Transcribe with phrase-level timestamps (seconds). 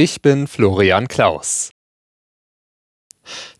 [0.00, 1.70] Ich bin Florian Klaus.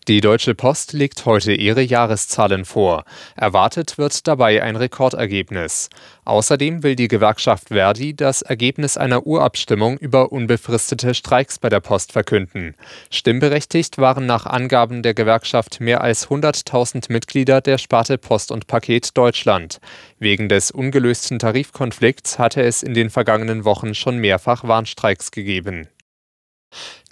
[0.07, 3.03] Die Deutsche Post legt heute ihre Jahreszahlen vor.
[3.35, 5.89] Erwartet wird dabei ein Rekordergebnis.
[6.23, 12.13] Außerdem will die Gewerkschaft Verdi das Ergebnis einer Urabstimmung über unbefristete Streiks bei der Post
[12.13, 12.73] verkünden.
[13.11, 19.17] Stimmberechtigt waren nach Angaben der Gewerkschaft mehr als 100.000 Mitglieder der Sparte Post und Paket
[19.17, 19.81] Deutschland.
[20.19, 25.89] Wegen des ungelösten Tarifkonflikts hatte es in den vergangenen Wochen schon mehrfach Warnstreiks gegeben.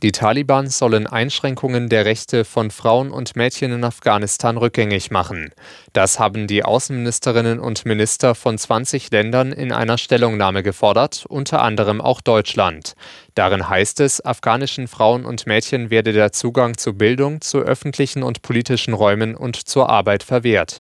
[0.04, 5.52] Die Taliban sollen Einschränkungen der Rechte von Frauen und Mädchen in Afghanistan rückgängig machen.
[5.92, 12.00] Das haben die Außenministerinnen und Minister von 20 Ländern in einer Stellungnahme gefordert, unter anderem
[12.00, 12.94] auch Deutschland.
[13.34, 18.44] Darin heißt es, afghanischen Frauen und Mädchen werde der Zugang zu Bildung, zu öffentlichen und
[18.44, 20.78] politischen Räumen und zur Arbeit verwehrt.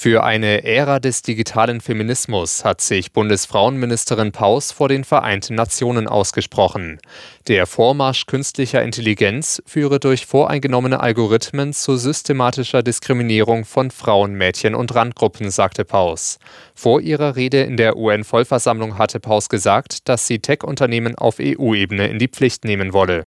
[0.00, 7.00] Für eine Ära des digitalen Feminismus hat sich Bundesfrauenministerin Paus vor den Vereinten Nationen ausgesprochen.
[7.48, 14.94] Der Vormarsch künstlicher Intelligenz führe durch voreingenommene Algorithmen zu systematischer Diskriminierung von Frauen, Mädchen und
[14.94, 16.38] Randgruppen, sagte Paus.
[16.76, 22.20] Vor ihrer Rede in der UN-Vollversammlung hatte Paus gesagt, dass sie Tech-Unternehmen auf EU-Ebene in
[22.20, 23.24] die Pflicht nehmen wolle.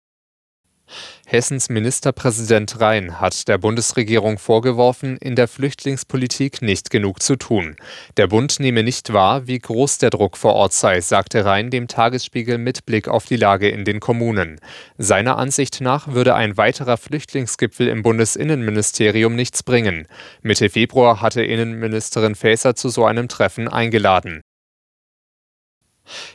[1.27, 7.77] Hessens Ministerpräsident Rhein hat der Bundesregierung vorgeworfen, in der Flüchtlingspolitik nicht genug zu tun.
[8.17, 11.89] Der Bund nehme nicht wahr, wie groß der Druck vor Ort sei, sagte Rhein dem
[11.89, 14.61] Tagesspiegel mit Blick auf die Lage in den Kommunen.
[14.97, 20.07] Seiner Ansicht nach würde ein weiterer Flüchtlingsgipfel im Bundesinnenministerium nichts bringen.
[20.43, 24.41] Mitte Februar hatte Innenministerin Faeser zu so einem Treffen eingeladen.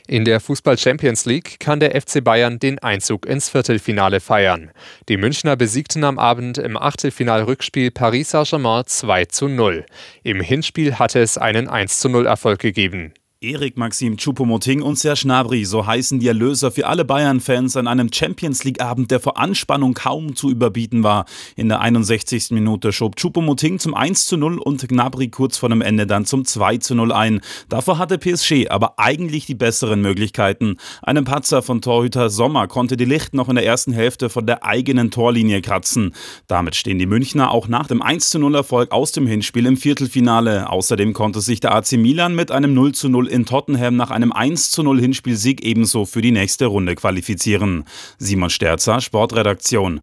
[0.06, 4.70] In der Fußball Champions League kann der FC Bayern den Einzug ins Viertelfinale feiern.
[5.08, 9.86] Die Münchner besiegten am Abend im Achtelfinal-Rückspiel Paris Saint-Germain 2 zu 0.
[10.22, 13.12] Im Hinspiel hatte es einen 1 zu 0 Erfolg gegeben.
[13.44, 18.10] Erik Maxim Choupo-Moting und Serge Gnabry, so heißen die Erlöser für alle Bayern-Fans an einem
[18.10, 21.26] Champions League-Abend, der vor Anspannung kaum zu überbieten war.
[21.54, 22.52] In der 61.
[22.52, 26.46] Minute schob Choupo-Moting zum 1 zu 0 und Gnabry kurz vor dem Ende dann zum
[26.46, 27.40] 2 zu 0 ein.
[27.68, 30.78] Davor hatte PSG aber eigentlich die besseren Möglichkeiten.
[31.02, 34.64] Einem Patzer von Torhüter Sommer konnte die Licht noch in der ersten Hälfte von der
[34.64, 36.14] eigenen Torlinie kratzen.
[36.46, 39.76] Damit stehen die Münchner auch nach dem 1 zu 0 Erfolg aus dem Hinspiel im
[39.76, 40.70] Viertelfinale.
[40.70, 44.32] Außerdem konnte sich der AC Milan mit einem 0 zu 0 in Tottenham nach einem
[44.32, 47.84] 1 zu 0 Hinspielsieg ebenso für die nächste Runde qualifizieren.
[48.18, 50.00] Simon Sterzer, Sportredaktion.